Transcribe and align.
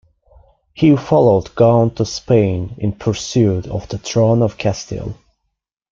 He 0.73 0.95
followed 0.95 1.53
Gaunt 1.53 1.97
to 1.97 2.05
Spain 2.07 2.73
in 2.79 2.93
pursuit 2.93 3.67
of 3.67 3.87
the 3.89 3.99
throne 3.99 4.41
of 4.41 4.57
Castile. 4.57 5.13